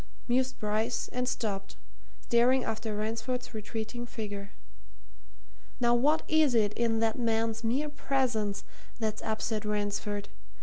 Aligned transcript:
mused 0.27 0.57
Bryce, 0.59 1.09
and 1.09 1.29
stopped, 1.29 1.75
staring 2.21 2.63
after 2.63 2.95
Ransford's 2.95 3.53
retreating 3.53 4.07
figure. 4.07 4.49
"Now 5.79 5.93
what 5.93 6.23
is 6.27 6.55
it 6.55 6.73
in 6.73 7.01
that 7.01 7.19
man's 7.19 7.63
mere 7.63 7.87
presence 7.89 8.63
that's 8.97 9.21
upset 9.21 9.63
Ransford? 9.63 10.29